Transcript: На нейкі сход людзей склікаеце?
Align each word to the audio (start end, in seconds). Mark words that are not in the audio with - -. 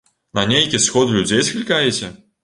На 0.37 0.43
нейкі 0.51 0.79
сход 0.85 1.11
людзей 1.17 1.43
склікаеце? 1.49 2.09